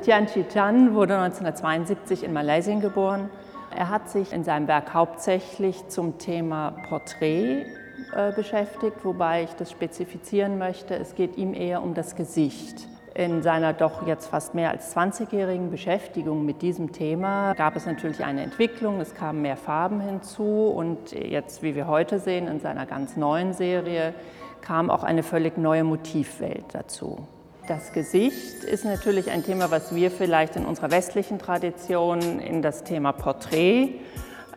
Tian 0.00 0.26
Chi-Chan 0.26 0.94
wurde 0.94 1.18
1972 1.18 2.22
in 2.22 2.32
Malaysia 2.32 2.78
geboren. 2.78 3.30
Er 3.76 3.88
hat 3.88 4.08
sich 4.08 4.32
in 4.32 4.44
seinem 4.44 4.68
Werk 4.68 4.94
hauptsächlich 4.94 5.88
zum 5.88 6.18
Thema 6.18 6.76
Porträt 6.88 7.66
äh, 8.14 8.32
beschäftigt, 8.32 9.04
wobei 9.04 9.42
ich 9.42 9.50
das 9.54 9.72
spezifizieren 9.72 10.56
möchte. 10.56 10.94
Es 10.94 11.16
geht 11.16 11.36
ihm 11.36 11.52
eher 11.52 11.82
um 11.82 11.94
das 11.94 12.14
Gesicht. 12.14 12.86
In 13.12 13.42
seiner 13.42 13.72
doch 13.72 14.06
jetzt 14.06 14.28
fast 14.28 14.54
mehr 14.54 14.70
als 14.70 14.94
20-jährigen 14.96 15.72
Beschäftigung 15.72 16.46
mit 16.46 16.62
diesem 16.62 16.92
Thema 16.92 17.54
gab 17.54 17.74
es 17.74 17.84
natürlich 17.84 18.24
eine 18.24 18.44
Entwicklung, 18.44 19.00
es 19.00 19.16
kamen 19.16 19.42
mehr 19.42 19.56
Farben 19.56 20.00
hinzu 20.00 20.68
und 20.68 21.10
jetzt, 21.10 21.64
wie 21.64 21.74
wir 21.74 21.88
heute 21.88 22.20
sehen, 22.20 22.46
in 22.46 22.60
seiner 22.60 22.86
ganz 22.86 23.16
neuen 23.16 23.52
Serie 23.52 24.14
kam 24.60 24.90
auch 24.90 25.02
eine 25.02 25.24
völlig 25.24 25.58
neue 25.58 25.82
Motivwelt 25.82 26.66
dazu. 26.72 27.26
Das 27.68 27.92
Gesicht 27.92 28.64
ist 28.64 28.86
natürlich 28.86 29.30
ein 29.30 29.44
Thema, 29.44 29.70
was 29.70 29.94
wir 29.94 30.10
vielleicht 30.10 30.56
in 30.56 30.64
unserer 30.64 30.90
westlichen 30.90 31.38
Tradition 31.38 32.40
in 32.40 32.62
das 32.62 32.82
Thema 32.82 33.12
Porträt 33.12 33.90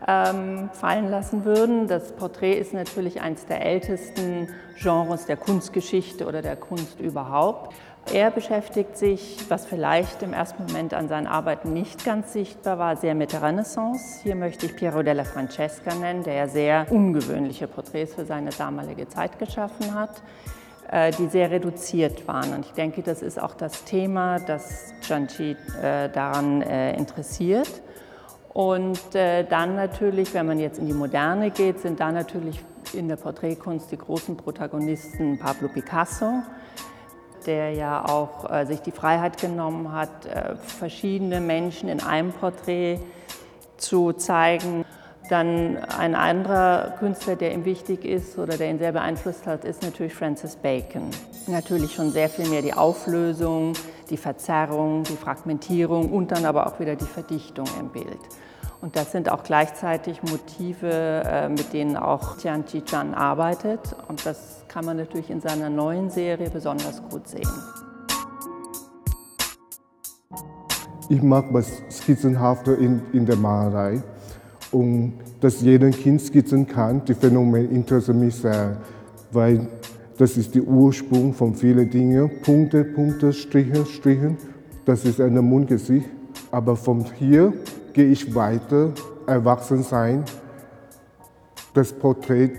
ähm, 0.07 0.69
fallen 0.71 1.11
lassen 1.11 1.43
würden. 1.43 1.89
Das 1.89 2.13
Porträt 2.13 2.53
ist 2.53 2.73
natürlich 2.73 3.19
eines 3.19 3.45
der 3.47 3.65
ältesten 3.65 4.47
Genres 4.81 5.25
der 5.25 5.35
Kunstgeschichte 5.35 6.25
oder 6.25 6.41
der 6.41 6.55
Kunst 6.55 7.01
überhaupt. 7.01 7.75
Er 8.13 8.31
beschäftigt 8.31 8.97
sich, 8.97 9.39
was 9.49 9.65
vielleicht 9.65 10.23
im 10.23 10.31
ersten 10.31 10.63
Moment 10.63 10.93
an 10.93 11.09
seinen 11.09 11.27
Arbeiten 11.27 11.73
nicht 11.73 12.05
ganz 12.05 12.31
sichtbar 12.31 12.79
war, 12.79 12.95
sehr 12.95 13.13
mit 13.13 13.33
der 13.33 13.43
Renaissance. 13.43 14.21
Hier 14.23 14.35
möchte 14.35 14.67
ich 14.67 14.75
Piero 14.77 15.03
della 15.03 15.25
Francesca 15.25 15.93
nennen, 15.95 16.23
der 16.23 16.35
ja 16.35 16.47
sehr 16.47 16.85
ungewöhnliche 16.89 17.67
Porträts 17.67 18.15
für 18.15 18.23
seine 18.23 18.51
damalige 18.51 19.09
Zeit 19.09 19.37
geschaffen 19.37 19.93
hat, 19.93 20.21
die 21.17 21.27
sehr 21.27 21.49
reduziert 21.51 22.27
waren. 22.27 22.53
Und 22.53 22.65
ich 22.65 22.73
denke, 22.73 23.01
das 23.01 23.21
ist 23.21 23.41
auch 23.41 23.53
das 23.53 23.85
Thema, 23.85 24.39
das 24.39 24.93
Gianchi 25.07 25.55
äh, 25.81 26.09
daran 26.09 26.61
äh, 26.61 26.97
interessiert. 26.97 27.81
Und 28.53 28.99
dann 29.13 29.77
natürlich, 29.77 30.33
wenn 30.33 30.45
man 30.45 30.59
jetzt 30.59 30.77
in 30.77 30.85
die 30.85 30.91
Moderne 30.91 31.51
geht, 31.51 31.79
sind 31.79 32.01
da 32.01 32.11
natürlich 32.11 32.61
in 32.93 33.07
der 33.07 33.15
Porträtkunst 33.15 33.91
die 33.91 33.97
großen 33.97 34.35
Protagonisten 34.37 35.39
Pablo 35.39 35.69
Picasso, 35.69 36.43
der 37.45 37.71
ja 37.71 38.05
auch 38.05 38.51
äh, 38.51 38.65
sich 38.65 38.81
die 38.81 38.91
Freiheit 38.91 39.39
genommen 39.39 39.91
hat, 39.91 40.25
äh, 40.25 40.55
verschiedene 40.55 41.41
Menschen 41.41 41.89
in 41.89 42.01
einem 42.01 42.31
Porträt 42.31 42.99
zu 43.77 44.13
zeigen. 44.13 44.85
Dann 45.31 45.77
ein 45.77 46.13
anderer 46.13 46.95
Künstler, 46.99 47.37
der 47.37 47.53
ihm 47.53 47.63
wichtig 47.63 48.03
ist 48.03 48.37
oder 48.37 48.57
der 48.57 48.69
ihn 48.69 48.79
sehr 48.79 48.91
beeinflusst 48.91 49.47
hat, 49.47 49.63
ist 49.63 49.81
natürlich 49.81 50.13
Francis 50.13 50.57
Bacon. 50.57 51.03
Natürlich 51.47 51.93
schon 51.93 52.11
sehr 52.11 52.27
viel 52.27 52.49
mehr 52.49 52.61
die 52.61 52.73
Auflösung, 52.73 53.71
die 54.09 54.17
Verzerrung, 54.17 55.03
die 55.03 55.15
Fragmentierung 55.15 56.11
und 56.11 56.33
dann 56.33 56.43
aber 56.43 56.67
auch 56.67 56.81
wieder 56.81 56.97
die 56.97 57.05
Verdichtung 57.05 57.65
im 57.79 57.87
Bild. 57.87 58.19
Und 58.81 58.97
das 58.97 59.13
sind 59.13 59.31
auch 59.31 59.43
gleichzeitig 59.43 60.21
Motive, 60.21 61.23
äh, 61.25 61.47
mit 61.47 61.71
denen 61.71 61.95
auch 61.95 62.35
Tian 62.35 62.65
Chi-Chan 62.65 63.13
arbeitet. 63.13 63.95
Und 64.09 64.25
das 64.25 64.65
kann 64.67 64.83
man 64.83 64.97
natürlich 64.97 65.29
in 65.29 65.39
seiner 65.39 65.69
neuen 65.69 66.09
Serie 66.09 66.49
besonders 66.49 67.01
gut 67.09 67.29
sehen. 67.29 67.47
Ich 71.07 71.21
mag 71.21 71.45
das 71.53 71.71
Skizzenhafte 71.89 72.73
in, 72.73 73.01
in 73.13 73.25
der 73.25 73.37
Malerei 73.37 74.03
und 74.71 75.13
dass 75.39 75.61
jeder 75.61 75.89
Kind 75.91 76.21
skizzen 76.21 76.67
kann. 76.67 77.03
Die 77.05 77.13
Phänomen 77.13 77.69
interessiert 77.71 78.17
mich 78.17 78.35
sehr, 78.35 78.77
weil 79.31 79.67
das 80.17 80.37
ist 80.37 80.53
der 80.55 80.63
Ursprung 80.63 81.33
von 81.33 81.55
vielen 81.55 81.89
Dingen. 81.89 82.29
Punkte, 82.41 82.83
Punkte, 82.83 83.33
Striche, 83.33 83.85
Striche. 83.85 84.35
Das 84.85 85.05
ist 85.05 85.19
ein 85.19 85.35
Mundgesicht. 85.37 86.07
Aber 86.51 86.75
von 86.75 87.05
hier 87.17 87.53
gehe 87.93 88.07
ich 88.07 88.33
weiter, 88.35 88.91
erwachsen 89.25 89.83
sein, 89.83 90.23
das 91.73 91.93
Porträt 91.93 92.51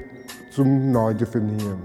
zum 0.51 0.91
neu 0.91 1.15
definieren. 1.15 1.83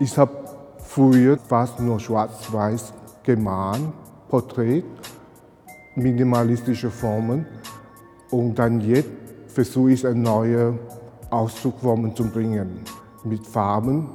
Ich 0.00 0.16
habe 0.18 0.32
früher 0.78 1.38
fast 1.38 1.80
nur 1.80 2.00
schwarz-weiß 2.00 2.92
gemalt, 3.22 3.80
Porträt, 4.28 4.82
minimalistische 5.96 6.90
Formen. 6.90 7.46
Und 8.30 8.58
dann 8.58 8.80
jetzt 8.80 9.08
versuche 9.48 9.92
ich 9.92 10.06
eine 10.06 10.18
neue 10.18 10.78
Ausdruckformen 11.30 12.14
zu 12.14 12.24
bringen. 12.24 12.80
Mit 13.24 13.46
Farben, 13.46 14.10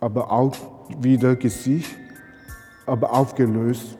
aber 0.00 0.30
auch 0.30 0.54
wieder 1.00 1.36
Gesicht, 1.36 1.96
aber 2.86 3.12
aufgelöst 3.12 3.96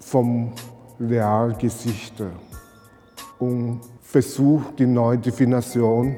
vom 0.00 0.52
Realgesichter 1.00 2.30
und 3.38 3.80
versucht 4.02 4.78
die 4.78 4.86
neue 4.86 5.18
Definition, 5.18 6.16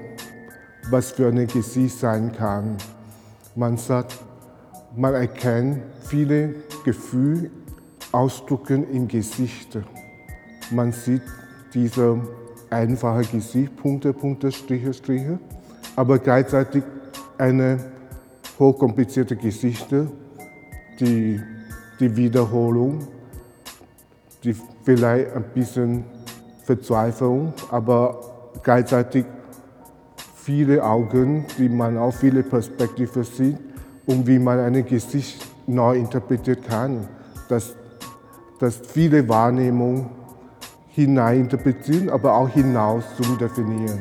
was 0.90 1.12
für 1.12 1.28
ein 1.28 1.46
Gesicht 1.46 1.98
sein 1.98 2.32
kann. 2.32 2.76
Man 3.54 3.76
sagt, 3.76 4.18
man 4.96 5.14
erkennt 5.14 5.82
viele 6.00 6.56
Gefühle, 6.84 7.50
Ausdrücke 8.14 8.74
in 8.74 9.08
Gesichtern. 9.08 9.84
Man 10.70 10.92
sieht 10.92 11.22
diese 11.74 12.20
einfache 12.70 13.24
Gesicht, 13.24 13.76
Punkte, 13.76 14.14
Striche, 14.52 14.94
Striche, 14.94 15.38
aber 15.96 16.18
gleichzeitig 16.18 16.82
eine 17.38 17.78
hochkomplizierte 18.58 19.36
Gesichter, 19.36 20.06
die, 21.00 21.40
die 21.98 22.16
Wiederholung 22.16 23.06
die 24.44 24.54
vielleicht 24.84 25.34
ein 25.34 25.44
bisschen 25.54 26.04
Verzweiflung, 26.64 27.52
aber 27.70 28.20
gleichzeitig 28.62 29.24
viele 30.36 30.84
Augen, 30.84 31.46
die 31.58 31.68
man 31.68 31.96
auf 31.96 32.16
viele 32.16 32.42
Perspektiven 32.42 33.24
sieht 33.24 33.58
und 34.06 34.26
wie 34.26 34.38
man 34.38 34.58
ein 34.58 34.84
Gesicht 34.84 35.46
neu 35.66 35.96
interpretieren 35.96 36.62
kann, 36.62 37.08
dass, 37.48 37.74
dass 38.64 38.80
viele 38.80 39.28
Wahrnehmungen 39.28 40.08
hineininterpretieren, 40.88 42.08
aber 42.08 42.34
auch 42.34 42.48
hinaus 42.48 43.04
zum 43.14 43.36
Definieren. 43.36 44.00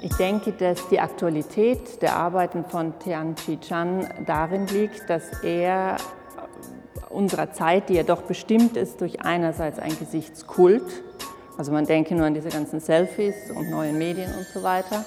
Ich 0.00 0.16
denke, 0.16 0.52
dass 0.52 0.88
die 0.88 0.98
Aktualität 0.98 2.00
der 2.00 2.16
Arbeiten 2.16 2.64
von 2.64 2.98
Tian 2.98 3.34
Chi-Chan 3.34 4.08
darin 4.24 4.66
liegt, 4.68 5.10
dass 5.10 5.42
er 5.42 5.98
unserer 7.10 7.52
Zeit, 7.52 7.90
die 7.90 7.94
ja 7.94 8.02
doch 8.02 8.22
bestimmt 8.22 8.78
ist 8.78 9.02
durch 9.02 9.20
einerseits 9.20 9.78
ein 9.78 9.98
Gesichtskult, 9.98 11.04
also 11.58 11.72
man 11.72 11.84
denke 11.84 12.14
nur 12.14 12.24
an 12.24 12.32
diese 12.32 12.48
ganzen 12.48 12.80
Selfies 12.80 13.34
und 13.54 13.68
neuen 13.68 13.98
Medien 13.98 14.32
und 14.34 14.46
so 14.46 14.62
weiter. 14.62 15.04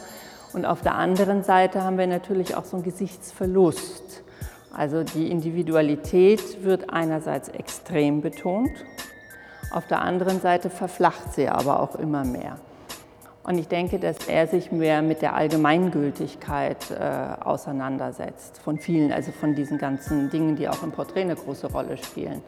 Und 0.53 0.65
auf 0.65 0.81
der 0.81 0.95
anderen 0.95 1.43
Seite 1.43 1.83
haben 1.83 1.97
wir 1.97 2.05
natürlich 2.05 2.55
auch 2.55 2.65
so 2.65 2.77
einen 2.77 2.83
Gesichtsverlust. 2.83 4.23
Also 4.71 5.03
die 5.03 5.31
Individualität 5.31 6.63
wird 6.63 6.89
einerseits 6.89 7.49
extrem 7.49 8.21
betont, 8.21 8.71
auf 9.71 9.85
der 9.87 10.01
anderen 10.01 10.41
Seite 10.41 10.69
verflacht 10.69 11.33
sie 11.33 11.47
aber 11.47 11.79
auch 11.79 11.95
immer 11.95 12.25
mehr. 12.25 12.57
Und 13.43 13.57
ich 13.57 13.67
denke, 13.67 13.99
dass 13.99 14.27
er 14.27 14.47
sich 14.47 14.71
mehr 14.71 15.01
mit 15.01 15.21
der 15.21 15.35
Allgemeingültigkeit 15.35 16.91
äh, 16.91 17.43
auseinandersetzt, 17.43 18.59
von 18.59 18.77
vielen, 18.77 19.11
also 19.11 19.31
von 19.31 19.55
diesen 19.55 19.77
ganzen 19.77 20.29
Dingen, 20.29 20.55
die 20.55 20.67
auch 20.67 20.83
im 20.83 20.91
Porträt 20.91 21.21
eine 21.21 21.35
große 21.35 21.71
Rolle 21.71 21.97
spielen. 21.97 22.43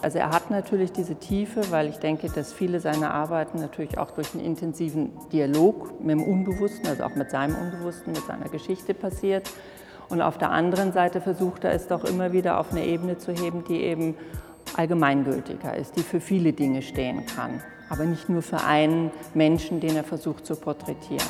Also 0.00 0.18
er 0.18 0.30
hat 0.30 0.50
natürlich 0.50 0.92
diese 0.92 1.16
Tiefe, 1.16 1.70
weil 1.70 1.88
ich 1.88 1.98
denke, 1.98 2.28
dass 2.28 2.52
viele 2.52 2.78
seiner 2.80 3.12
Arbeiten 3.12 3.60
natürlich 3.60 3.98
auch 3.98 4.12
durch 4.12 4.32
einen 4.32 4.44
intensiven 4.44 5.10
Dialog 5.32 6.00
mit 6.00 6.10
dem 6.10 6.22
Unbewussten, 6.22 6.86
also 6.86 7.02
auch 7.02 7.16
mit 7.16 7.30
seinem 7.30 7.56
Unbewussten, 7.56 8.12
mit 8.12 8.24
seiner 8.24 8.48
Geschichte 8.48 8.94
passiert. 8.94 9.50
Und 10.08 10.22
auf 10.22 10.38
der 10.38 10.50
anderen 10.50 10.92
Seite 10.92 11.20
versucht 11.20 11.64
er 11.64 11.72
es 11.72 11.86
doch 11.86 12.04
immer 12.04 12.32
wieder 12.32 12.58
auf 12.58 12.72
eine 12.72 12.84
Ebene 12.84 13.18
zu 13.18 13.32
heben, 13.32 13.64
die 13.64 13.82
eben 13.82 14.14
allgemeingültiger 14.76 15.76
ist, 15.76 15.96
die 15.96 16.02
für 16.02 16.20
viele 16.20 16.52
Dinge 16.52 16.82
stehen 16.82 17.26
kann, 17.26 17.62
aber 17.90 18.04
nicht 18.04 18.28
nur 18.28 18.42
für 18.42 18.62
einen 18.62 19.10
Menschen, 19.34 19.80
den 19.80 19.96
er 19.96 20.04
versucht 20.04 20.46
zu 20.46 20.56
porträtieren. 20.56 21.26